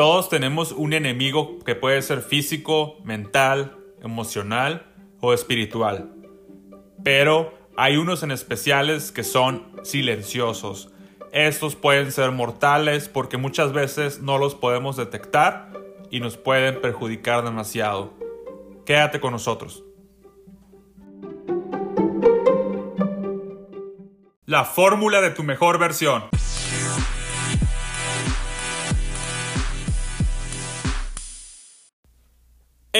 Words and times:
Todos 0.00 0.30
tenemos 0.30 0.72
un 0.72 0.94
enemigo 0.94 1.58
que 1.58 1.74
puede 1.74 2.00
ser 2.00 2.22
físico, 2.22 2.96
mental, 3.04 3.76
emocional 4.02 4.86
o 5.20 5.34
espiritual. 5.34 6.10
Pero 7.04 7.52
hay 7.76 7.98
unos 7.98 8.22
en 8.22 8.30
especiales 8.30 9.12
que 9.12 9.24
son 9.24 9.70
silenciosos. 9.82 10.90
Estos 11.32 11.76
pueden 11.76 12.12
ser 12.12 12.30
mortales 12.30 13.10
porque 13.10 13.36
muchas 13.36 13.74
veces 13.74 14.22
no 14.22 14.38
los 14.38 14.54
podemos 14.54 14.96
detectar 14.96 15.70
y 16.10 16.20
nos 16.20 16.38
pueden 16.38 16.80
perjudicar 16.80 17.44
demasiado. 17.44 18.14
Quédate 18.86 19.20
con 19.20 19.32
nosotros. 19.32 19.84
La 24.46 24.64
fórmula 24.64 25.20
de 25.20 25.32
tu 25.32 25.42
mejor 25.42 25.78
versión. 25.78 26.22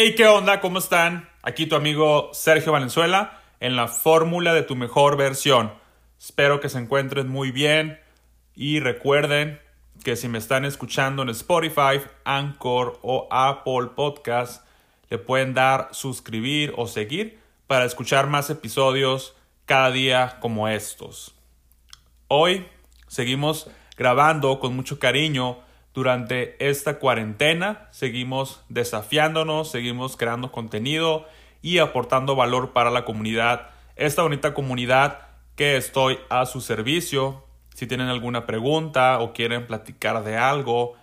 Hey, 0.02 0.14
¿qué 0.16 0.26
onda? 0.26 0.62
¿Cómo 0.62 0.78
están? 0.78 1.28
Aquí 1.42 1.66
tu 1.66 1.76
amigo 1.76 2.30
Sergio 2.32 2.72
Valenzuela 2.72 3.42
en 3.60 3.76
la 3.76 3.86
fórmula 3.86 4.54
de 4.54 4.62
tu 4.62 4.74
mejor 4.74 5.18
versión. 5.18 5.74
Espero 6.18 6.58
que 6.58 6.70
se 6.70 6.78
encuentren 6.78 7.28
muy 7.28 7.50
bien 7.50 8.00
y 8.54 8.80
recuerden 8.80 9.60
que 10.02 10.16
si 10.16 10.26
me 10.26 10.38
están 10.38 10.64
escuchando 10.64 11.20
en 11.20 11.28
Spotify, 11.28 12.00
Anchor 12.24 12.98
o 13.02 13.28
Apple 13.30 13.90
Podcast, 13.94 14.64
le 15.10 15.18
pueden 15.18 15.52
dar 15.52 15.90
suscribir 15.92 16.72
o 16.78 16.86
seguir 16.86 17.38
para 17.66 17.84
escuchar 17.84 18.26
más 18.26 18.48
episodios 18.48 19.36
cada 19.66 19.90
día 19.90 20.38
como 20.40 20.66
estos. 20.66 21.34
Hoy 22.26 22.66
seguimos 23.06 23.70
grabando 23.98 24.60
con 24.60 24.74
mucho 24.74 24.98
cariño 24.98 25.58
durante 25.94 26.56
esta 26.68 26.98
cuarentena. 26.98 27.88
Seguimos 27.90 28.62
desafiándonos, 28.68 29.70
seguimos 29.70 30.16
creando 30.16 30.52
contenido 30.52 31.26
y 31.62 31.78
aportando 31.78 32.36
valor 32.36 32.72
para 32.72 32.90
la 32.90 33.04
comunidad. 33.04 33.70
Esta 33.96 34.22
bonita 34.22 34.54
comunidad 34.54 35.28
que 35.56 35.76
estoy 35.76 36.18
a 36.28 36.46
su 36.46 36.60
servicio. 36.60 37.44
Si 37.74 37.86
tienen 37.86 38.08
alguna 38.08 38.46
pregunta 38.46 39.18
o 39.20 39.32
quieren 39.32 39.66
platicar 39.66 40.22
de 40.24 40.36
algo, 40.36 40.94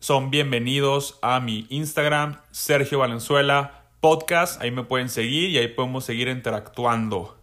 son 0.00 0.30
bienvenidos 0.30 1.18
a 1.22 1.40
mi 1.40 1.66
Instagram, 1.70 2.40
Sergio 2.50 3.00
Valenzuela 3.00 3.84
Podcast. 4.00 4.60
Ahí 4.62 4.70
me 4.70 4.84
pueden 4.84 5.08
seguir 5.08 5.50
y 5.50 5.58
ahí 5.58 5.68
podemos 5.68 6.04
seguir 6.04 6.28
interactuando. 6.28 7.36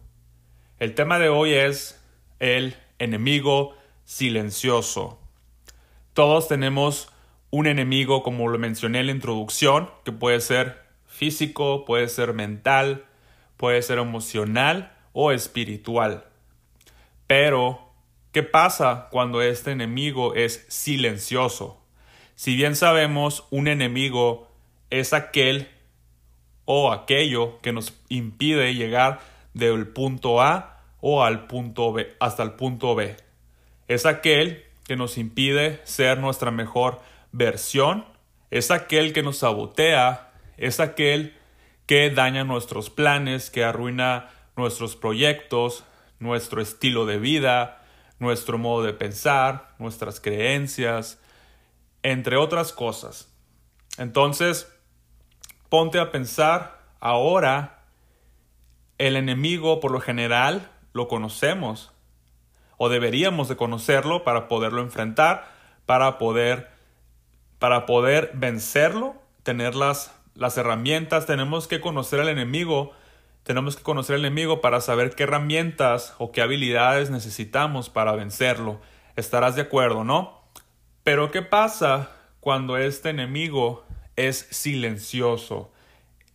El 0.80 0.95
tema 0.95 1.19
de 1.19 1.30
hoy 1.30 1.53
es 1.53 2.02
el 2.39 2.75
enemigo 3.00 3.75
silencioso. 4.06 5.25
Todos 6.16 6.47
tenemos 6.47 7.09
un 7.52 7.67
enemigo, 7.67 8.23
como 8.23 8.47
lo 8.47 8.58
mencioné 8.58 9.02
en 9.02 9.08
la 9.08 9.11
introducción, 9.11 9.89
que 10.05 10.13
puede 10.13 10.39
ser 10.39 10.81
físico, 11.05 11.83
puede 11.83 12.07
ser 12.07 12.31
mental, 12.31 13.03
puede 13.57 13.81
ser 13.81 13.97
emocional 13.97 14.95
o 15.11 15.33
espiritual. 15.33 16.23
Pero, 17.27 17.91
¿qué 18.31 18.44
pasa 18.44 19.09
cuando 19.11 19.41
este 19.41 19.72
enemigo 19.72 20.35
es 20.35 20.66
silencioso? 20.69 21.81
Si 22.35 22.55
bien 22.55 22.77
sabemos, 22.77 23.45
un 23.50 23.67
enemigo 23.67 24.47
es 24.91 25.11
aquel 25.11 25.67
o 26.63 26.94
aquello 26.94 27.59
que 27.59 27.73
nos 27.73 27.94
impide 28.07 28.73
llegar 28.73 29.19
del 29.53 29.89
punto 29.89 30.41
A 30.41 30.81
o 31.02 31.25
al 31.25 31.47
punto 31.47 31.91
B 31.91 32.16
hasta 32.22 32.41
el 32.41 32.53
punto 32.53 32.95
B. 32.95 33.17
Es 33.89 34.05
aquel 34.05 34.63
que 34.86 34.95
nos 34.95 35.17
impide 35.17 35.81
ser 35.83 36.19
nuestra 36.19 36.52
mejor 36.52 37.02
versión, 37.31 38.05
es 38.52 38.72
aquel 38.72 39.14
que 39.14 39.23
nos 39.23 39.39
sabotea, 39.39 40.31
es 40.58 40.80
aquel 40.80 41.35
que 41.85 42.09
daña 42.09 42.44
nuestros 42.44 42.90
planes, 42.90 43.50
que 43.50 43.63
arruina 43.63 44.29
nuestros 44.56 44.96
proyectos, 44.96 45.84
nuestro 46.19 46.62
estilo 46.62 47.06
de 47.06 47.19
vida, 47.19 47.84
nuestro 48.19 48.57
modo 48.57 48.84
de 48.84 48.94
pensar, 48.94 49.75
nuestras 49.79 50.19
creencias, 50.19 51.19
entre 52.03 52.38
otras 52.38 52.72
cosas. 52.72 53.31
Entonces, 53.97 54.72
ponte 55.69 56.00
a 56.00 56.12
pensar 56.12 56.79
ahora, 57.00 57.84
el 58.97 59.17
enemigo 59.17 59.79
por 59.79 59.91
lo 59.91 60.00
general 60.00 60.72
lo 60.94 61.07
conocemos, 61.07 61.91
o 62.78 62.90
deberíamos 62.90 63.47
de 63.47 63.56
conocerlo 63.56 64.24
para 64.24 64.47
poderlo 64.47 64.81
enfrentar, 64.81 65.47
para 65.86 66.18
poder, 66.18 66.69
para 67.59 67.86
poder 67.86 68.31
vencerlo, 68.34 69.16
tener 69.44 69.75
las, 69.75 70.13
las 70.34 70.58
herramientas, 70.58 71.25
tenemos 71.25 71.68
que 71.68 71.81
conocer 71.81 72.19
al 72.19 72.30
enemigo, 72.30 72.91
tenemos 73.44 73.75
que 73.75 73.84
conocer 73.84 74.16
al 74.16 74.25
enemigo 74.25 74.62
para 74.62 74.81
saber 74.81 75.16
qué 75.16 75.24
herramientas 75.24 76.16
o 76.18 76.31
qué 76.31 76.41
habilidades 76.41 77.09
necesitamos 77.09 77.90
para 77.90 78.14
vencerlo. 78.14 78.80
Estarás 79.16 79.56
de 79.56 79.62
acuerdo, 79.62 80.03
¿no? 80.03 80.41
Pero 81.03 81.31
¿qué 81.31 81.41
pasa 81.44 82.09
cuando 82.40 82.78
este 82.78 83.09
enemigo 83.09 83.85
es 84.16 84.47
silencioso? 84.50 85.72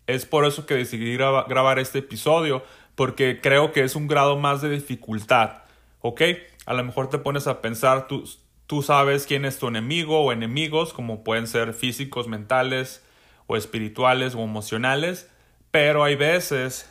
Es 0.07 0.27
por 0.27 0.45
eso 0.45 0.67
que 0.67 0.75
decidí 0.75 1.17
grabar 1.17 1.79
este 1.79 1.99
episodio, 1.99 2.63
porque 2.95 3.41
creo 3.41 3.73
que 3.73 3.83
es 3.83 3.97
un 3.97 4.07
grado 4.07 4.37
más 4.37 4.63
de 4.63 4.71
dificultad. 4.71 5.63
¿Ok? 6.01 6.23
A 6.67 6.75
lo 6.75 6.85
mejor 6.85 7.09
te 7.11 7.19
pones 7.19 7.47
a 7.47 7.61
pensar, 7.61 8.07
tú, 8.09 8.29
tú 8.67 8.83
sabes 8.83 9.27
quién 9.27 9.45
es 9.45 9.59
tu 9.59 9.69
enemigo 9.69 10.21
o 10.21 10.33
enemigos, 10.33 10.93
como 10.93 11.25
pueden 11.25 11.47
ser 11.47 11.75
físicos, 11.75 12.29
mentales 12.29 13.05
o 13.47 13.57
espirituales 13.57 14.35
o 14.35 14.43
emocionales, 14.43 15.29
pero 15.71 16.05
hay 16.05 16.17
veces 16.17 16.91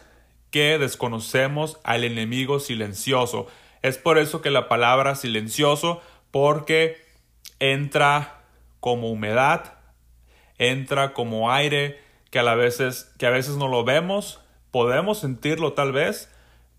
que 0.52 0.78
desconocemos 0.78 1.80
al 1.84 2.04
enemigo 2.04 2.60
silencioso. 2.60 3.48
Es 3.82 3.98
por 3.98 4.18
eso 4.18 4.42
que 4.42 4.50
la 4.50 4.68
palabra 4.68 5.16
silencioso, 5.16 6.02
porque 6.32 6.98
entra 7.60 8.42
como 8.80 9.10
humedad, 9.10 9.76
entra 10.58 11.14
como 11.14 11.52
aire, 11.52 12.00
que 12.32 12.40
a, 12.40 12.44
la 12.44 12.56
veces, 12.56 13.12
que 13.18 13.26
a 13.26 13.32
veces 13.32 13.56
no 13.58 13.68
lo 13.68 13.84
vemos, 13.84 14.42
podemos 14.72 15.20
sentirlo 15.20 15.74
tal 15.74 15.92
vez, 15.92 16.30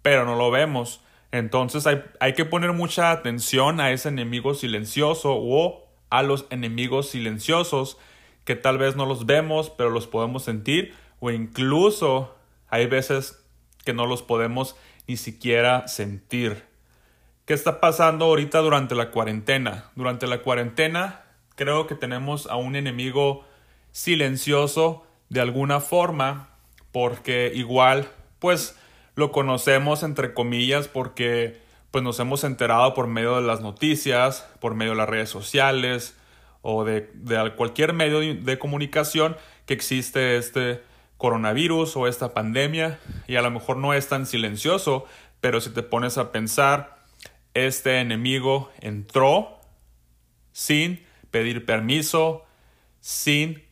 pero 0.02 0.24
no 0.24 0.36
lo 0.36 0.50
vemos. 0.50 1.00
Entonces 1.32 1.86
hay, 1.86 2.02
hay, 2.18 2.34
que 2.34 2.44
poner 2.44 2.72
mucha 2.72 3.10
atención 3.10 3.80
a 3.80 3.92
ese 3.92 4.08
enemigo 4.08 4.54
silencioso 4.54 5.34
o 5.34 5.88
a 6.10 6.22
los 6.22 6.46
enemigos 6.50 7.08
silenciosos 7.10 7.98
que 8.44 8.56
tal 8.56 8.78
vez 8.78 8.96
no 8.96 9.06
los 9.06 9.26
vemos 9.26 9.70
pero 9.70 9.90
los 9.90 10.08
podemos 10.08 10.42
sentir 10.42 10.94
o 11.20 11.30
incluso 11.30 12.36
hay 12.68 12.86
veces 12.86 13.44
que 13.84 13.92
no 13.92 14.06
los 14.06 14.22
podemos 14.22 14.76
ni 15.06 15.16
siquiera 15.16 15.86
sentir. 15.88 16.64
¿Qué 17.44 17.54
está 17.54 17.80
pasando 17.80 18.26
ahorita 18.26 18.58
durante 18.60 18.94
la 18.94 19.10
cuarentena? 19.10 19.90
Durante 19.96 20.26
la 20.26 20.42
cuarentena 20.42 21.22
creo 21.56 21.86
que 21.86 21.94
tenemos 21.94 22.46
a 22.46 22.56
un 22.56 22.76
enemigo 22.76 23.44
silencioso 23.92 25.04
de 25.28 25.40
alguna 25.40 25.80
forma 25.80 26.50
porque 26.92 27.52
igual 27.54 28.08
pues 28.38 28.78
lo 29.20 29.30
conocemos 29.30 30.02
entre 30.02 30.34
comillas 30.34 30.88
porque 30.88 31.60
pues 31.92 32.02
nos 32.02 32.18
hemos 32.18 32.42
enterado 32.42 32.94
por 32.94 33.06
medio 33.06 33.36
de 33.36 33.42
las 33.42 33.60
noticias, 33.60 34.48
por 34.60 34.74
medio 34.74 34.92
de 34.92 34.98
las 34.98 35.08
redes 35.08 35.28
sociales 35.28 36.16
o 36.62 36.84
de, 36.84 37.08
cualquier 37.56 37.92
medio 37.92 38.20
de 38.20 38.58
comunicación 38.58 39.36
que 39.66 39.74
existe 39.74 40.36
este 40.36 40.82
coronavirus 41.16 41.96
o 41.96 42.06
esta 42.08 42.32
pandemia. 42.34 42.98
Y 43.28 43.36
a 43.36 43.42
lo 43.42 43.50
mejor 43.50 43.76
no 43.76 43.94
es 43.94 44.08
tan 44.08 44.26
silencioso, 44.26 45.04
pero 45.40 45.60
si 45.60 45.70
te 45.70 45.82
pones 45.82 46.18
a 46.18 46.32
pensar, 46.32 46.98
este 47.54 47.98
enemigo 48.00 48.70
entró 48.80 49.60
sin 50.52 51.04
pedir 51.30 51.64
permiso, 51.66 52.44
sin 53.00 53.62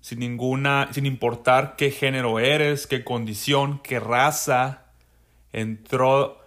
sin 0.00 0.18
ninguna 0.18 0.90
sin 0.92 1.06
importar 1.06 1.76
qué 1.76 1.90
género 1.90 2.38
eres, 2.38 2.86
qué 2.86 3.04
condición, 3.04 3.80
qué 3.82 3.98
raza, 3.98 4.83
entró 5.54 6.38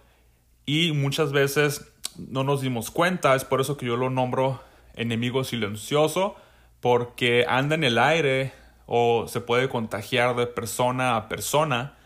y 0.66 0.92
muchas 0.92 1.32
veces 1.32 1.90
no 2.16 2.44
nos 2.44 2.60
dimos 2.60 2.90
cuenta, 2.90 3.34
es 3.34 3.44
por 3.44 3.60
eso 3.60 3.76
que 3.76 3.86
yo 3.86 3.96
lo 3.96 4.10
nombro 4.10 4.60
enemigo 4.94 5.44
silencioso, 5.44 6.36
porque 6.80 7.46
anda 7.48 7.74
en 7.74 7.84
el 7.84 7.98
aire 7.98 8.52
o 8.86 9.26
se 9.28 9.40
puede 9.40 9.68
contagiar 9.68 10.36
de 10.36 10.46
persona 10.46 11.16
a 11.16 11.28
persona 11.28 11.96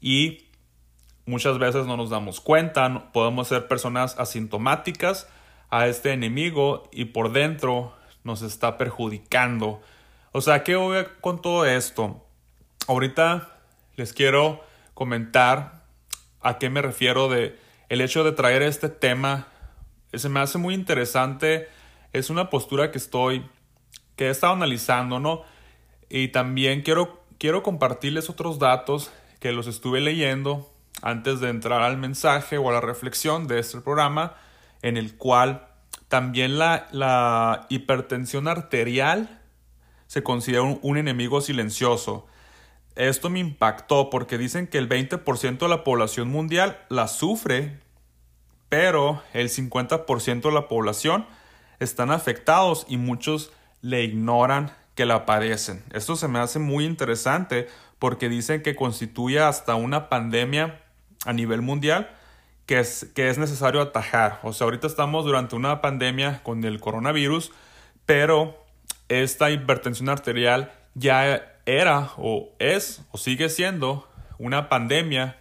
y 0.00 0.46
muchas 1.26 1.58
veces 1.58 1.86
no 1.86 1.96
nos 1.96 2.10
damos 2.10 2.40
cuenta, 2.40 3.10
podemos 3.12 3.48
ser 3.48 3.68
personas 3.68 4.18
asintomáticas 4.18 5.28
a 5.70 5.86
este 5.86 6.12
enemigo 6.12 6.88
y 6.92 7.06
por 7.06 7.32
dentro 7.32 7.94
nos 8.24 8.42
está 8.42 8.78
perjudicando. 8.78 9.80
O 10.32 10.40
sea, 10.40 10.62
¿qué 10.62 10.76
voy 10.76 11.04
con 11.20 11.42
todo 11.42 11.66
esto? 11.66 12.24
Ahorita 12.86 13.58
les 13.96 14.12
quiero 14.12 14.62
comentar 14.94 15.85
a 16.48 16.58
qué 16.58 16.70
me 16.70 16.82
refiero 16.82 17.28
de 17.28 17.58
el 17.88 18.00
hecho 18.00 18.24
de 18.24 18.32
traer 18.32 18.62
este 18.62 18.88
tema. 18.88 19.48
Se 20.12 20.28
me 20.28 20.40
hace 20.40 20.58
muy 20.58 20.74
interesante. 20.74 21.68
Es 22.12 22.30
una 22.30 22.50
postura 22.50 22.90
que 22.90 22.98
estoy 22.98 23.44
que 24.16 24.28
he 24.28 24.30
estado 24.30 24.54
analizando, 24.54 25.20
¿no? 25.20 25.42
Y 26.08 26.28
también 26.28 26.82
quiero, 26.82 27.22
quiero 27.38 27.62
compartirles 27.62 28.30
otros 28.30 28.58
datos 28.58 29.10
que 29.40 29.52
los 29.52 29.66
estuve 29.66 30.00
leyendo 30.00 30.72
antes 31.02 31.40
de 31.40 31.50
entrar 31.50 31.82
al 31.82 31.98
mensaje 31.98 32.56
o 32.58 32.70
a 32.70 32.72
la 32.72 32.80
reflexión 32.80 33.46
de 33.46 33.58
este 33.58 33.80
programa, 33.80 34.34
en 34.82 34.96
el 34.96 35.16
cual 35.16 35.68
también 36.08 36.58
la, 36.58 36.86
la 36.92 37.66
hipertensión 37.68 38.48
arterial 38.48 39.42
se 40.06 40.22
considera 40.22 40.62
un, 40.62 40.96
enemigo 40.96 41.40
silencioso. 41.40 42.26
Esto 42.96 43.28
me 43.28 43.40
impactó 43.40 44.08
porque 44.08 44.38
dicen 44.38 44.66
que 44.66 44.78
el 44.78 44.88
20% 44.88 45.58
de 45.58 45.68
la 45.68 45.84
población 45.84 46.28
mundial 46.28 46.78
la 46.88 47.08
sufre, 47.08 47.78
pero 48.70 49.22
el 49.34 49.50
50% 49.50 50.40
de 50.40 50.52
la 50.52 50.66
población 50.66 51.26
están 51.78 52.10
afectados 52.10 52.86
y 52.88 52.96
muchos 52.96 53.52
le 53.82 54.02
ignoran 54.02 54.72
que 54.94 55.04
la 55.04 55.26
padecen. 55.26 55.84
Esto 55.92 56.16
se 56.16 56.26
me 56.26 56.38
hace 56.38 56.58
muy 56.58 56.86
interesante 56.86 57.68
porque 57.98 58.30
dicen 58.30 58.62
que 58.62 58.74
constituye 58.74 59.40
hasta 59.40 59.74
una 59.74 60.08
pandemia 60.08 60.80
a 61.26 61.34
nivel 61.34 61.60
mundial 61.60 62.10
que 62.64 62.80
es, 62.80 63.06
que 63.14 63.28
es 63.28 63.38
necesario 63.38 63.80
atajar. 63.80 64.40
O 64.42 64.52
sea, 64.52 64.64
ahorita 64.64 64.86
estamos 64.86 65.24
durante 65.24 65.54
una 65.54 65.80
pandemia 65.80 66.42
con 66.42 66.64
el 66.64 66.80
coronavirus, 66.80 67.52
pero 68.06 68.64
esta 69.08 69.50
hipertensión 69.50 70.08
arterial 70.08 70.72
ya 70.94 71.55
era 71.66 72.12
o 72.16 72.50
es 72.58 73.02
o 73.10 73.18
sigue 73.18 73.48
siendo 73.48 74.08
una 74.38 74.68
pandemia 74.68 75.38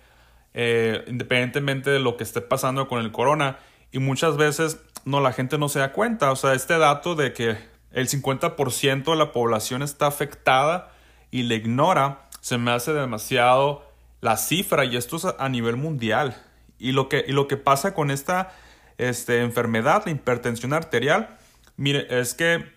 eh, 0.53 1.03
independientemente 1.07 1.89
de 1.89 1.99
lo 1.99 2.17
que 2.17 2.23
esté 2.23 2.41
pasando 2.41 2.87
con 2.87 2.99
el 2.99 3.11
corona. 3.11 3.59
Y 3.91 3.99
muchas 3.99 4.37
veces 4.37 4.79
no 5.05 5.21
la 5.21 5.33
gente 5.33 5.57
no 5.57 5.69
se 5.69 5.79
da 5.79 5.91
cuenta. 5.91 6.31
O 6.31 6.35
sea 6.35 6.53
este 6.53 6.77
dato 6.77 7.15
de 7.15 7.33
que 7.33 7.57
el 7.91 8.09
50% 8.09 9.03
de 9.03 9.15
la 9.15 9.31
población 9.31 9.81
está 9.81 10.07
afectada 10.07 10.91
y 11.31 11.43
le 11.43 11.55
ignora 11.55 12.27
se 12.41 12.57
me 12.57 12.71
hace 12.71 12.93
demasiado 12.93 13.83
la 14.21 14.37
cifra. 14.37 14.85
Y 14.85 14.97
esto 14.97 15.17
es 15.17 15.25
a, 15.25 15.49
nivel 15.49 15.77
mundial. 15.77 16.41
Y 16.79 16.91
lo 16.91 17.09
que, 17.09 17.25
lo 17.27 17.47
que 17.47 17.57
pasa 17.57 17.93
con 17.93 18.11
esta 18.11 18.53
este, 18.97 19.41
enfermedad 19.41 20.03
la 20.05 20.11
hipertensión 20.11 20.71
arterial 20.71 21.37
mire 21.77 22.07
es 22.09 22.33
que 22.33 22.74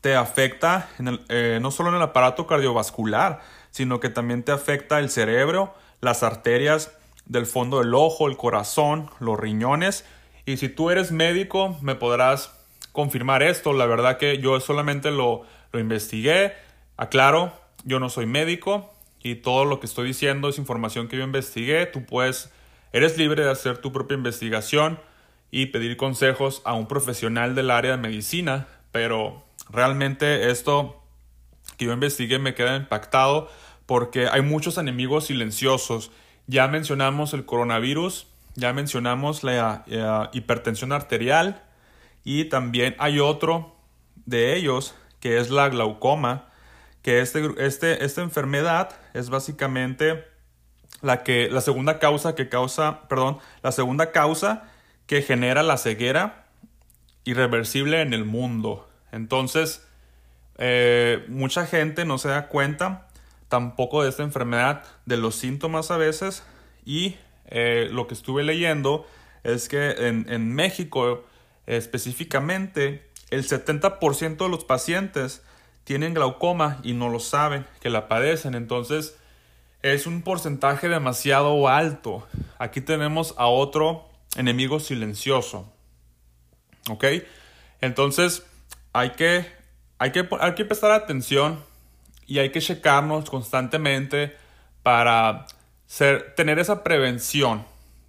te 0.00 0.14
afecta 0.14 0.88
eh, 1.28 1.58
no 1.60 1.70
solo 1.70 1.90
en 1.90 1.96
el 1.96 2.02
aparato 2.02 2.46
cardiovascular, 2.46 3.40
sino 3.70 4.00
que 4.00 4.08
también 4.08 4.42
te 4.42 4.52
afecta 4.52 4.98
el 4.98 5.10
cerebro, 5.10 5.74
las 6.00 6.22
arterias 6.22 6.92
del 7.26 7.46
fondo 7.46 7.80
del 7.80 7.94
ojo, 7.94 8.28
el 8.28 8.36
corazón, 8.36 9.10
los 9.20 9.38
riñones. 9.38 10.04
Y 10.46 10.56
si 10.56 10.68
tú 10.68 10.90
eres 10.90 11.12
médico, 11.12 11.76
me 11.82 11.94
podrás 11.94 12.54
confirmar 12.92 13.42
esto. 13.42 13.72
La 13.72 13.86
verdad 13.86 14.16
que 14.18 14.38
yo 14.38 14.58
solamente 14.60 15.10
lo, 15.10 15.42
lo 15.72 15.80
investigué. 15.80 16.54
Aclaro, 16.96 17.52
yo 17.84 18.00
no 18.00 18.08
soy 18.08 18.26
médico 18.26 18.92
y 19.22 19.36
todo 19.36 19.64
lo 19.64 19.80
que 19.80 19.86
estoy 19.86 20.08
diciendo 20.08 20.48
es 20.48 20.58
información 20.58 21.08
que 21.08 21.16
yo 21.16 21.24
investigué. 21.24 21.86
Tú 21.86 22.04
puedes, 22.06 22.52
eres 22.92 23.18
libre 23.18 23.44
de 23.44 23.50
hacer 23.50 23.78
tu 23.78 23.92
propia 23.92 24.16
investigación 24.16 24.98
y 25.50 25.66
pedir 25.66 25.96
consejos 25.96 26.62
a 26.64 26.74
un 26.74 26.86
profesional 26.86 27.54
del 27.54 27.70
área 27.70 27.92
de 27.92 27.96
medicina, 27.98 28.68
pero 28.92 29.47
Realmente 29.70 30.50
esto 30.50 31.02
que 31.76 31.86
yo 31.86 31.92
investigué 31.92 32.38
me 32.38 32.54
queda 32.54 32.76
impactado 32.76 33.50
porque 33.86 34.28
hay 34.28 34.42
muchos 34.42 34.78
enemigos 34.78 35.26
silenciosos. 35.26 36.10
Ya 36.46 36.68
mencionamos 36.68 37.34
el 37.34 37.44
coronavirus, 37.44 38.26
ya 38.54 38.72
mencionamos 38.72 39.44
la 39.44 39.84
eh, 39.86 40.28
hipertensión 40.32 40.92
arterial 40.92 41.62
y 42.24 42.46
también 42.46 42.96
hay 42.98 43.20
otro 43.20 43.76
de 44.26 44.56
ellos 44.56 44.94
que 45.20 45.38
es 45.38 45.50
la 45.50 45.68
glaucoma, 45.68 46.48
que 47.02 47.20
este, 47.20 47.54
este, 47.58 48.04
esta 48.04 48.22
enfermedad 48.22 48.90
es 49.14 49.30
básicamente 49.30 50.24
la, 51.00 51.22
que, 51.22 51.48
la 51.50 51.60
segunda 51.60 51.98
causa 51.98 52.34
que 52.34 52.48
causa, 52.48 53.08
perdón, 53.08 53.38
la 53.62 53.72
segunda 53.72 54.12
causa 54.12 54.64
que 55.06 55.22
genera 55.22 55.62
la 55.62 55.78
ceguera 55.78 56.46
irreversible 57.24 58.02
en 58.02 58.12
el 58.12 58.24
mundo. 58.24 58.87
Entonces, 59.12 59.86
eh, 60.58 61.24
mucha 61.28 61.66
gente 61.66 62.04
no 62.04 62.18
se 62.18 62.28
da 62.28 62.48
cuenta 62.48 63.08
tampoco 63.48 64.02
de 64.02 64.10
esta 64.10 64.22
enfermedad, 64.22 64.84
de 65.06 65.16
los 65.16 65.36
síntomas 65.36 65.90
a 65.90 65.96
veces, 65.96 66.42
y 66.84 67.16
eh, 67.46 67.88
lo 67.90 68.06
que 68.06 68.14
estuve 68.14 68.42
leyendo 68.42 69.06
es 69.44 69.68
que 69.68 69.90
en, 70.08 70.54
México 70.54 71.24
específicamente 71.66 73.06
el 73.30 73.46
70% 73.46 74.36
de 74.36 74.48
los 74.48 74.64
pacientes 74.64 75.42
tienen 75.84 76.12
glaucoma 76.12 76.80
y 76.82 76.92
no 76.92 77.08
lo 77.08 77.20
saben, 77.20 77.66
que 77.80 77.88
la 77.88 78.08
padecen. 78.08 78.54
Entonces, 78.54 79.16
es 79.82 80.06
un 80.06 80.22
porcentaje 80.22 80.88
demasiado 80.88 81.68
alto. 81.68 82.26
Aquí 82.58 82.80
tenemos 82.80 83.34
a 83.38 83.46
otro 83.46 84.06
enemigo 84.36 84.80
silencioso. 84.80 85.72
¿Ok? 86.90 87.04
Entonces, 87.80 88.44
hay 88.98 89.10
que, 89.10 89.46
hay 89.98 90.10
que, 90.10 90.28
hay 90.40 90.54
que 90.54 90.64
prestar 90.64 90.90
atención 90.90 91.62
y 92.26 92.40
hay 92.40 92.50
que 92.50 92.60
checarnos 92.60 93.30
constantemente 93.30 94.36
para 94.82 95.46
tener 96.36 96.58
esa 96.58 96.82
prevención, 96.82 97.64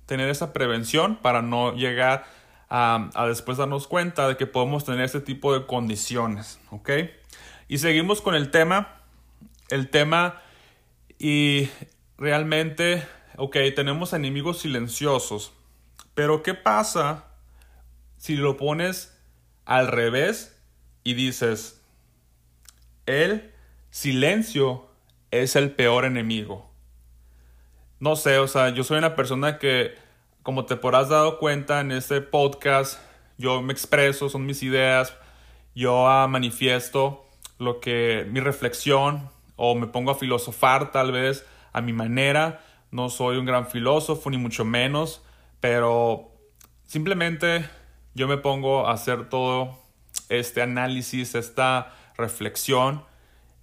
tener 0.06 0.30
esa 0.30 0.52
prevención 0.52 1.18
para 1.18 1.42
no 1.42 1.74
llegar 1.76 2.26
a, 2.70 3.10
a, 3.14 3.28
después 3.28 3.58
darnos 3.58 3.88
cuenta 3.88 4.28
de 4.28 4.36
que 4.36 4.48
podemos 4.48 4.84
tener 4.84 5.02
este 5.02 5.22
tipo 5.22 5.54
de 5.54 5.66
condiciones, 5.66 6.60
¿ok? 6.72 6.90
Y 7.68 7.78
seguimos 7.78 8.22
con 8.22 8.34
el 8.34 8.50
tema, 8.50 9.02
el 9.70 9.90
tema 9.90 10.42
y 11.20 11.70
realmente, 12.18 13.06
ok, 13.38 13.58
tenemos 13.76 14.14
enemigos 14.14 14.60
silenciosos, 14.60 15.54
pero 16.16 16.42
¿qué 16.42 16.56
pasa 16.56 17.26
si 18.18 18.36
lo 18.36 18.58
pones 18.58 19.16
al 19.66 19.88
revés 19.88 20.59
y 21.10 21.16
dices, 21.16 21.82
el 23.08 23.52
silencio 23.90 24.86
es 25.32 25.56
el 25.56 25.72
peor 25.72 26.06
enemigo. 26.06 26.70
No 28.00 28.16
sé, 28.16 28.38
o 28.38 28.48
sea, 28.48 28.70
yo 28.70 28.84
soy 28.84 29.00
una 29.00 29.16
persona 29.16 29.58
que, 29.58 29.96
como 30.44 30.66
te 30.66 30.76
podrás 30.76 31.10
dado 31.10 31.40
cuenta 31.40 31.82
en 31.82 31.92
este 31.92 32.22
podcast, 32.22 33.02
yo 33.40 33.60
me 33.64 33.74
expreso, 33.74 34.30
son 34.30 34.46
mis 34.46 34.62
ideas, 34.62 35.16
yo 35.74 36.06
manifiesto 36.30 37.26
lo 37.58 37.80
que 37.80 38.28
mi 38.30 38.40
reflexión 38.40 39.32
o 39.56 39.74
me 39.74 39.88
pongo 39.88 40.12
a 40.12 40.16
filosofar 40.16 40.92
tal 40.92 41.12
vez 41.12 41.44
a 41.74 41.82
mi 41.82 41.92
manera. 41.92 42.64
No 42.92 43.10
soy 43.10 43.38
un 43.38 43.46
gran 43.46 43.66
filósofo 43.66 44.30
ni 44.30 44.38
mucho 44.38 44.64
menos, 44.64 45.24
pero 45.60 46.32
simplemente 46.86 47.68
yo 48.14 48.28
me 48.28 48.38
pongo 48.38 48.86
a 48.86 48.94
hacer 48.94 49.28
todo 49.28 49.89
este 50.30 50.62
análisis, 50.62 51.36
esta 51.36 51.94
reflexión, 52.18 53.04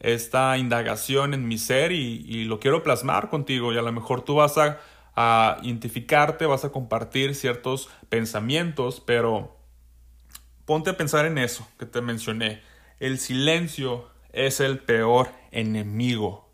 esta 0.01 0.59
indagación 0.59 1.35
en 1.35 1.49
mi 1.49 1.59
ser 1.59 1.93
y, 1.93 2.45
lo 2.45 2.61
quiero 2.61 2.83
plasmar 2.83 3.31
contigo 3.31 3.73
y 3.73 3.79
a 3.79 3.83
lo 3.83 3.93
mejor 3.93 4.23
tú 4.23 4.37
vas 4.37 4.59
a, 4.59 4.79
a 5.15 5.59
identificarte, 5.63 6.47
vas 6.47 6.65
a 6.65 6.71
compartir 6.71 7.35
ciertos 7.35 7.89
pensamientos, 8.09 9.01
pero 9.05 9.57
ponte 10.65 10.91
a 10.91 10.97
pensar 10.97 11.25
en 11.27 11.39
eso 11.39 11.67
que 11.79 11.87
te 11.87 12.01
mencioné. 12.01 12.61
El 13.01 13.19
silencio 13.19 14.09
es 14.33 14.61
el 14.61 14.79
peor 14.79 15.29
enemigo. 15.51 16.51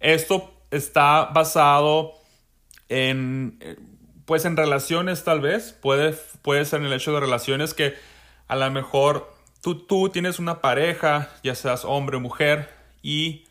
Esto 0.00 0.52
está 0.70 1.26
basado 1.26 2.14
en, 2.88 3.58
pues 4.24 4.44
en 4.44 4.56
relaciones 4.56 5.24
tal 5.24 5.40
vez, 5.40 5.72
puede, 5.72 6.12
puede 6.42 6.64
ser 6.64 6.80
en 6.80 6.86
el 6.86 6.92
hecho 6.92 7.12
de 7.12 7.20
relaciones 7.20 7.74
que 7.74 7.94
a 8.52 8.56
lo 8.56 8.70
mejor 8.70 9.34
tú, 9.62 9.76
tú 9.76 10.10
tienes 10.10 10.38
una 10.38 10.60
pareja, 10.60 11.30
ya 11.42 11.54
seas 11.54 11.86
hombre 11.86 12.18
o 12.18 12.20
mujer, 12.20 12.68
y 13.00 13.46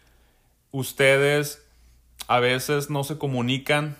ustedes 0.69 1.67
a 2.27 2.39
veces 2.39 2.91
no 2.91 3.03
se 3.03 3.17
comunican 3.17 3.97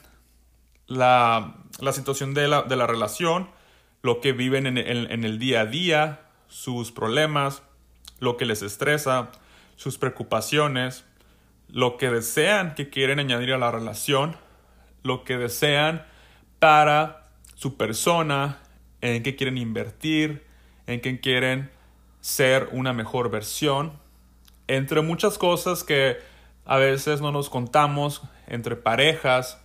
la, 0.85 1.55
situación 1.91 2.35
de 2.35 2.47
la, 2.47 2.85
relación, 2.85 3.49
lo 4.03 4.21
que 4.21 4.31
viven 4.31 4.67
en, 4.67 4.77
en 4.77 5.23
el 5.23 5.39
día 5.39 5.61
a 5.61 5.65
día, 5.65 6.19
sus 6.47 6.91
problemas, 6.91 7.63
lo 8.19 8.37
que 8.37 8.45
les 8.45 8.61
estresa, 8.61 9.31
sus 9.77 9.97
preocupaciones, 9.97 11.03
lo 11.67 11.97
que 11.97 12.11
desean 12.11 12.75
que 12.75 12.91
quieren 12.91 13.17
añadir 13.17 13.53
a 13.53 13.57
la 13.57 13.71
relación, 13.71 14.35
lo 15.01 15.23
que 15.23 15.37
desean 15.37 16.05
para 16.59 17.31
su 17.55 17.75
persona, 17.75 18.59
en 19.01 19.23
qué 19.23 19.35
quieren 19.35 19.57
invertir, 19.57 20.50
en 20.87 21.01
que 21.01 21.19
quieren 21.19 21.71
ser 22.19 22.69
una 22.71 22.93
mejor 22.93 23.29
versión, 23.29 23.93
entre 24.67 25.01
muchas 25.01 25.37
cosas 25.37 25.83
que 25.83 26.17
a 26.65 26.77
veces 26.77 27.21
no 27.21 27.31
nos 27.31 27.49
contamos 27.49 28.21
entre 28.47 28.75
parejas 28.75 29.59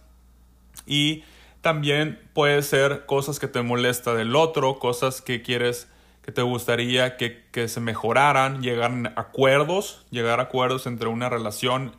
y 0.86 1.24
también 1.60 2.20
puede 2.32 2.62
ser 2.62 3.06
cosas 3.06 3.38
que 3.38 3.48
te 3.48 3.62
molesta 3.62 4.14
del 4.14 4.36
otro, 4.36 4.78
cosas 4.78 5.20
que 5.20 5.42
quieres 5.42 5.88
que 6.26 6.32
te 6.32 6.42
gustaría 6.42 7.16
que, 7.16 7.44
que 7.52 7.68
se 7.68 7.78
mejoraran, 7.78 8.60
llegar 8.60 8.90
a 8.90 9.20
acuerdos, 9.20 10.04
llegar 10.10 10.40
a 10.40 10.44
acuerdos 10.44 10.88
entre 10.88 11.08
una 11.08 11.28
relación 11.28 11.94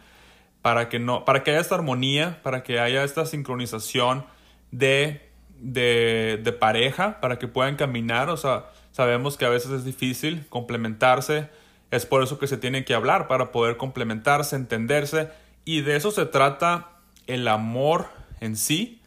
para 0.62 0.90
que, 0.90 1.00
no, 1.00 1.24
para 1.24 1.44
que 1.44 1.52
haya 1.52 1.62
esta 1.62 1.76
armonía, 1.76 2.42
para 2.44 2.62
que 2.62 2.82
haya 2.82 3.06
esta 3.06 3.26
sincronización 3.26 4.26
de, 4.72 5.22
de, 5.60 6.42
de 6.44 6.52
pareja, 6.52 7.22
para 7.22 7.40
que 7.40 7.48
puedan 7.48 7.78
caminar. 7.78 8.30
O 8.30 8.36
sea, 8.36 8.66
sabemos 8.98 9.38
que 9.38 9.46
a 9.46 9.50
veces 9.50 9.70
es 9.70 9.86
difícil 9.86 10.48
complementarse. 10.50 11.52
Es 11.92 12.08
por 12.08 12.24
eso 12.24 12.40
que 12.40 12.48
se 12.48 12.58
tiene 12.58 12.84
que 12.84 12.96
hablar, 12.96 13.28
para 13.28 13.52
poder 13.52 13.78
complementarse, 13.78 14.56
entenderse. 14.56 15.30
Y 15.66 15.82
de 15.82 15.98
eso 15.98 16.10
se 16.10 16.26
trata 16.26 16.90
el 17.28 17.48
amor 17.48 18.08
en 18.40 18.56
sí, 18.56 19.00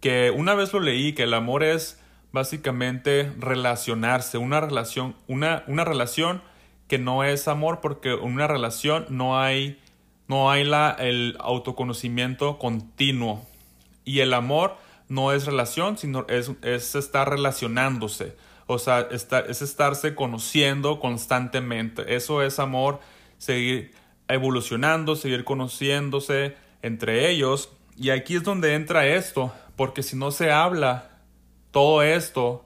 que 0.00 0.30
una 0.30 0.54
vez 0.54 0.74
lo 0.74 0.80
leí, 0.80 1.14
que 1.14 1.22
el 1.22 1.32
amor 1.32 1.64
es 1.64 1.98
básicamente 2.30 3.32
relacionarse, 3.38 4.36
una 4.36 4.60
relación, 4.60 5.16
una, 5.28 5.64
una 5.66 5.86
relación 5.86 6.42
que 6.86 6.98
no 6.98 7.24
es 7.24 7.48
amor 7.48 7.80
porque 7.80 8.12
en 8.12 8.24
una 8.24 8.48
relación 8.48 9.06
no 9.08 9.40
hay 9.40 9.80
no 10.26 10.50
hay 10.50 10.64
la, 10.64 10.90
el 10.90 11.38
autoconocimiento 11.40 12.58
continuo. 12.58 13.46
Y 14.04 14.20
el 14.20 14.34
amor 14.34 14.76
no 15.08 15.32
es 15.32 15.46
relación, 15.46 15.96
sino 15.96 16.26
es, 16.28 16.50
es 16.60 16.94
estar 16.94 17.30
relacionándose. 17.30 18.36
O 18.68 18.78
sea, 18.78 19.08
es 19.10 19.62
estarse 19.62 20.14
conociendo 20.14 21.00
constantemente. 21.00 22.14
Eso 22.14 22.42
es 22.42 22.60
amor, 22.60 23.00
seguir 23.38 23.90
evolucionando, 24.28 25.16
seguir 25.16 25.42
conociéndose 25.42 26.54
entre 26.82 27.28
ellos. 27.28 27.70
Y 27.96 28.10
aquí 28.10 28.36
es 28.36 28.44
donde 28.44 28.74
entra 28.74 29.08
esto, 29.08 29.52
porque 29.74 30.04
si 30.04 30.14
no 30.14 30.30
se 30.30 30.52
habla 30.52 31.10
todo 31.72 32.04
esto, 32.04 32.64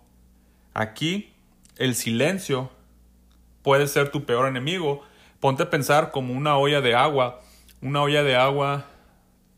aquí 0.74 1.32
el 1.78 1.94
silencio 1.94 2.70
puede 3.62 3.86
ser 3.86 4.10
tu 4.10 4.26
peor 4.26 4.46
enemigo. 4.46 5.02
Ponte 5.40 5.62
a 5.62 5.70
pensar 5.70 6.10
como 6.10 6.34
una 6.34 6.58
olla 6.58 6.82
de 6.82 6.94
agua 6.94 7.40
una 7.82 8.00
olla 8.00 8.22
de 8.22 8.36
agua, 8.36 8.86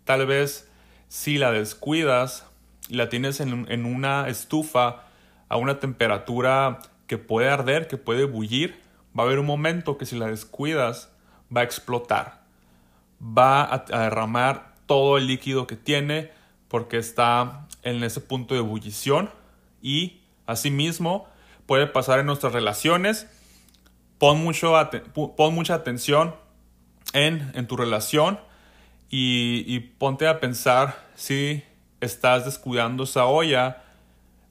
tal 0.05 0.27
vez 0.27 0.69
si 1.09 1.37
la 1.37 1.53
descuidas 1.53 2.47
y 2.89 2.95
la 2.97 3.11
tienes 3.11 3.41
en, 3.41 3.85
una 3.85 4.29
estufa 4.29 5.05
a 5.49 5.57
una 5.57 5.81
temperatura 5.81 6.81
que 7.07 7.19
puede 7.19 7.49
arder, 7.49 7.89
que 7.89 7.97
puede 7.97 8.25
bullir, 8.25 8.81
va 9.17 9.23
a 9.23 9.27
haber 9.27 9.39
un 9.39 9.47
momento 9.47 9.99
que 9.99 10.07
si 10.07 10.19
la 10.19 10.27
descuidas 10.27 11.11
va 11.55 11.63
a 11.63 11.65
explotar. 11.65 12.43
Va 13.23 13.73
a, 13.73 13.79
derramar 13.79 14.75
todo 14.87 15.17
el 15.17 15.27
líquido 15.27 15.67
que 15.67 15.77
tiene 15.77 16.31
porque 16.69 16.99
está 16.99 17.67
en 17.83 18.03
ese 18.03 18.21
punto 18.21 18.55
de 18.55 18.61
ebullición 18.61 19.31
y 19.81 20.21
asimismo 20.47 21.29
puede 21.67 21.87
pasar 21.87 22.19
en 22.19 22.27
nuestras 22.27 22.53
relaciones. 22.53 23.27
Pon, 24.19 24.43
mucho 24.43 24.75
pon 25.37 25.55
mucha 25.55 25.75
atención 25.75 26.35
en, 27.13 27.67
tu 27.67 27.77
relación 27.77 28.41
y, 29.09 29.79
ponte 29.99 30.27
a 30.27 30.41
pensar 30.41 30.97
si 31.15 31.63
estás 32.01 32.45
descuidando 32.45 33.05
esa 33.05 33.27
olla 33.27 33.84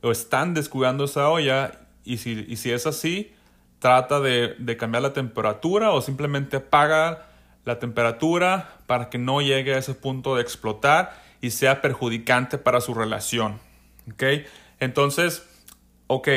o 0.04 0.12
están 0.12 0.54
descuidando 0.54 1.06
esa 1.06 1.30
olla 1.30 1.80
y 2.04 2.18
si, 2.18 2.56
si 2.56 2.72
es 2.72 2.86
así, 2.86 3.34
trata 3.80 4.20
de, 4.20 4.56
de, 4.60 4.78
cambiar 4.78 5.02
la 5.02 5.14
temperatura 5.14 5.92
o 5.92 6.02
simplemente 6.02 6.58
apaga 6.58 7.28
la 7.66 7.80
temperatura 7.80 8.78
para 8.86 9.10
que 9.10 9.18
no 9.18 9.42
llegue 9.42 9.74
a 9.74 9.78
ese 9.78 9.94
punto 9.96 10.36
de 10.36 10.42
explotar 10.42 11.20
y 11.42 11.52
sea 11.52 11.82
perjudicante 11.82 12.58
para 12.58 12.82
su 12.82 12.94
relación. 12.94 13.60
¿Ok? 14.12 14.24
Entonces, 14.80 15.48
ok, 16.08 16.28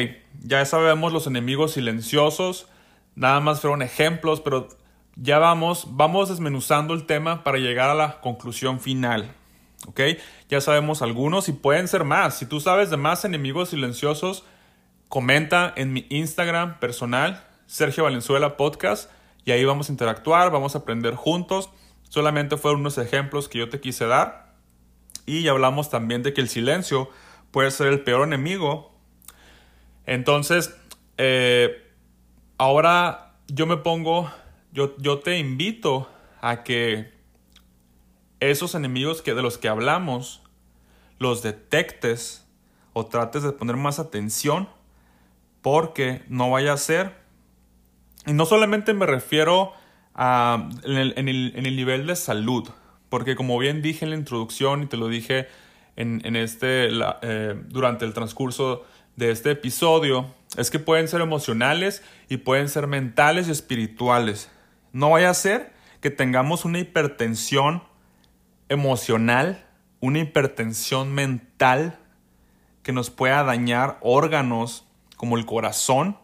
ya 0.42 0.64
sabemos 0.64 1.12
los 1.12 1.26
enemigos 1.26 1.72
silenciosos, 1.72 2.68
nada 3.16 3.40
más 3.40 3.60
fueron 3.60 3.82
ejemplos, 3.82 4.40
pero 4.40 4.68
ya 5.16 5.38
vamos, 5.38 5.86
vamos 5.90 6.28
desmenuzando 6.28 6.94
el 6.94 7.06
tema 7.06 7.42
para 7.42 7.58
llegar 7.58 7.90
a 7.90 7.94
la 7.94 8.20
conclusión 8.20 8.80
final. 8.80 9.32
¿Ok? 9.86 10.00
Ya 10.48 10.60
sabemos 10.60 11.02
algunos 11.02 11.48
y 11.48 11.52
pueden 11.52 11.88
ser 11.88 12.04
más. 12.04 12.38
Si 12.38 12.46
tú 12.46 12.60
sabes 12.60 12.90
de 12.90 12.96
más 12.96 13.24
enemigos 13.24 13.70
silenciosos, 13.70 14.44
comenta 15.08 15.72
en 15.76 15.92
mi 15.92 16.06
Instagram 16.08 16.78
personal, 16.80 17.44
Sergio 17.66 18.04
Valenzuela 18.04 18.56
Podcast, 18.56 19.10
y 19.44 19.52
ahí 19.52 19.64
vamos 19.64 19.88
a 19.88 19.92
interactuar, 19.92 20.50
vamos 20.50 20.74
a 20.74 20.78
aprender 20.78 21.14
juntos. 21.14 21.70
Solamente 22.08 22.56
fueron 22.56 22.80
unos 22.80 22.98
ejemplos 22.98 23.48
que 23.48 23.58
yo 23.58 23.68
te 23.68 23.80
quise 23.80 24.06
dar. 24.06 24.54
Y 25.24 25.46
hablamos 25.48 25.90
también 25.90 26.22
de 26.22 26.32
que 26.32 26.40
el 26.40 26.48
silencio 26.48 27.10
puede 27.50 27.70
ser 27.70 27.88
el 27.88 28.00
peor 28.00 28.26
enemigo. 28.26 28.92
Entonces, 30.06 30.74
eh, 31.18 31.92
ahora 32.58 33.34
yo 33.48 33.66
me 33.66 33.76
pongo 33.76 34.30
yo, 34.76 35.18
te 35.20 35.38
invito 35.38 36.08
a 36.42 36.62
que 36.62 37.10
esos 38.40 38.74
enemigos 38.74 39.22
que, 39.22 39.34
de 39.34 39.42
los 39.42 39.58
que 39.58 39.68
hablamos 39.68 40.42
los 41.18 41.42
detectes 41.42 42.46
o 42.92 43.06
trates 43.06 43.42
de 43.42 43.52
poner 43.52 43.76
más 43.76 43.98
atención 43.98 44.68
porque 45.62 46.22
no 46.28 46.50
vaya 46.50 46.72
a 46.72 46.76
ser. 46.76 47.14
Y 48.26 48.32
no 48.32 48.46
solamente 48.46 48.94
me 48.94 49.06
refiero 49.06 49.72
a, 50.14 50.68
en, 50.84 51.28
el, 51.28 51.76
nivel 51.76 52.06
de 52.06 52.16
salud, 52.16 52.68
porque 53.08 53.36
como 53.36 53.58
bien 53.58 53.82
dije 53.82 54.04
en 54.04 54.10
la 54.10 54.16
introducción 54.16 54.82
y 54.82 54.86
te 54.86 54.96
lo 54.96 55.08
dije 55.08 55.48
en, 55.96 56.36
este, 56.36 56.88
eh, 57.22 57.54
durante 57.68 58.04
el 58.04 58.14
transcurso 58.14 58.84
de 59.16 59.30
este 59.30 59.52
episodio, 59.52 60.26
es 60.56 60.70
que 60.70 60.78
pueden 60.78 61.08
ser 61.08 61.20
emocionales 61.20 62.02
y 62.28 62.38
pueden 62.38 62.68
ser 62.68 62.86
mentales 62.86 63.48
y 63.48 63.50
espirituales. 63.50 64.50
No 64.92 65.10
vaya 65.10 65.30
a 65.30 65.34
ser 65.34 65.72
que 66.00 66.10
tengamos 66.10 66.64
una 66.64 66.78
hipertensión 66.78 67.82
emocional, 68.68 69.66
una 70.00 70.20
hipertensión 70.20 71.12
mental 71.12 71.98
que 72.82 72.92
nos 72.92 73.10
pueda 73.10 73.42
dañar 73.42 73.98
órganos 74.00 74.86
como 75.16 75.36
el 75.36 75.46
corazón, 75.46 76.18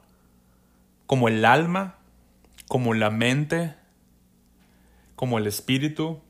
como 1.07 1.29
el 1.29 1.45
alma, 1.45 1.99
como 2.69 2.95
la 2.95 3.11
mente, 3.11 3.75
como 5.17 5.39
el 5.39 5.47
espíritu, 5.47 6.21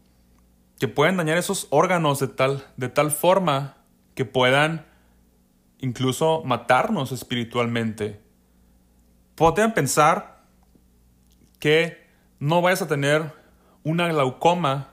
que 0.79 0.89
pueden 0.89 1.17
dañar 1.17 1.39
esos 1.39 1.67
órganos 1.71 2.19
de 2.19 2.29
tal, 2.29 2.67
de 2.77 2.89
tal 2.89 3.11
forma 3.11 3.77
que 4.15 4.25
puedan 4.25 4.87
incluso 5.79 6.43
matarnos 6.45 7.13
espiritualmente. 7.13 8.21
Pueden 9.35 9.75
pensar 9.75 10.43
que 11.59 12.07
no 12.39 12.63
vayas 12.63 12.83
a 12.83 12.89
tener 12.89 13.33
una 13.85 14.09
glaucoma, 14.09 14.92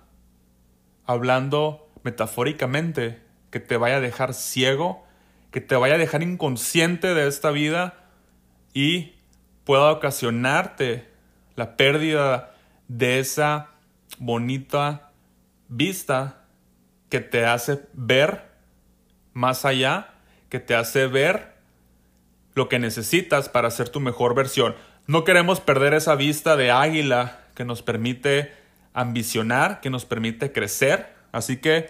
hablando 1.10 1.90
metafóricamente, 2.04 3.20
que 3.50 3.60
te 3.60 3.78
vaya 3.78 3.96
a 3.96 4.00
dejar 4.00 4.36
ciego, 4.36 5.04
que 5.50 5.60
te 5.60 5.76
vaya 5.76 5.96
a 5.96 5.98
dejar 5.98 6.22
inconsciente 6.22 7.16
de 7.16 7.28
esta 7.28 7.50
vida 7.50 7.96
y 8.76 9.16
pueda 9.64 9.92
ocasionarte 9.92 11.08
la 11.56 11.78
pérdida 11.78 12.56
de 12.88 13.18
esa 13.18 13.72
bonita 14.20 15.10
vista 15.68 16.46
que 17.10 17.22
te 17.22 17.44
hace 17.44 17.80
ver 17.94 18.44
más 19.34 19.66
allá, 19.66 20.14
que 20.50 20.60
te 20.60 20.76
hace 20.76 21.08
ver 21.08 21.56
lo 22.54 22.70
que 22.70 22.78
necesitas 22.78 23.50
para 23.50 23.72
ser 23.72 23.90
tu 23.90 24.00
mejor 24.00 24.36
versión. 24.36 24.76
No 25.08 25.24
queremos 25.24 25.60
perder 25.60 25.96
esa 25.96 26.14
vista 26.14 26.56
de 26.56 26.70
águila 26.70 27.40
que 27.56 27.66
nos 27.66 27.82
permite 27.82 28.54
ambicionar, 29.00 29.82
que 29.82 29.90
nos 29.90 30.06
permite 30.06 30.52
crecer. 30.52 31.14
Así 31.32 31.58
que 31.58 31.90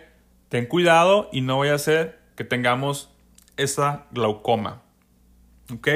ten 0.49 0.65
cuidado 0.65 1.29
y 1.31 1.41
no 1.41 1.59
vaya 1.59 1.75
a 1.75 1.79
ser 1.79 2.19
que 2.35 2.43
tengamos 2.43 3.09
esa 3.57 4.05
glaucoma. 4.11 4.81
¿Ok? 5.73 5.87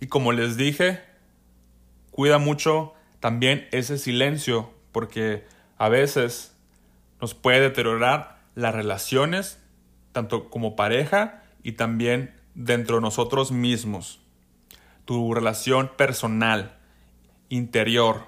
Y 0.00 0.06
como 0.06 0.32
les 0.32 0.56
dije, 0.56 1.00
cuida 2.10 2.38
mucho 2.38 2.94
también 3.20 3.68
ese 3.72 3.98
silencio 3.98 4.72
porque 4.92 5.44
a 5.76 5.88
veces 5.88 6.54
nos 7.20 7.34
puede 7.34 7.60
deteriorar 7.60 8.38
las 8.54 8.74
relaciones, 8.74 9.58
tanto 10.12 10.50
como 10.50 10.76
pareja 10.76 11.42
y 11.62 11.72
también 11.72 12.34
dentro 12.54 12.96
de 12.96 13.02
nosotros 13.02 13.52
mismos 13.52 14.20
tu 15.08 15.32
relación 15.32 15.90
personal, 15.96 16.76
interior. 17.48 18.26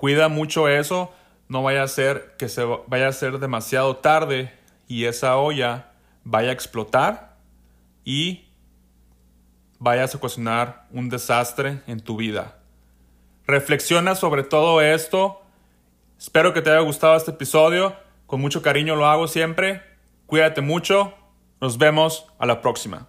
Cuida 0.00 0.30
mucho 0.30 0.66
eso, 0.66 1.12
no 1.46 1.62
vaya 1.62 1.82
a 1.82 1.86
ser 1.86 2.34
que 2.38 2.48
se 2.48 2.64
vaya 2.64 3.08
a 3.08 3.12
ser 3.12 3.38
demasiado 3.38 3.98
tarde 3.98 4.50
y 4.88 5.04
esa 5.04 5.36
olla 5.36 5.92
vaya 6.24 6.48
a 6.48 6.52
explotar 6.54 7.36
y 8.02 8.48
vayas 9.78 10.14
a 10.14 10.16
ocasionar 10.16 10.86
un 10.90 11.10
desastre 11.10 11.82
en 11.86 12.00
tu 12.00 12.16
vida. 12.16 12.56
Reflexiona 13.46 14.14
sobre 14.14 14.42
todo 14.42 14.80
esto. 14.80 15.42
Espero 16.18 16.54
que 16.54 16.62
te 16.62 16.70
haya 16.70 16.80
gustado 16.80 17.14
este 17.14 17.32
episodio. 17.32 17.94
Con 18.24 18.40
mucho 18.40 18.62
cariño 18.62 18.96
lo 18.96 19.04
hago 19.04 19.28
siempre. 19.28 19.82
Cuídate 20.24 20.62
mucho. 20.62 21.12
Nos 21.60 21.76
vemos 21.76 22.24
a 22.38 22.46
la 22.46 22.62
próxima. 22.62 23.06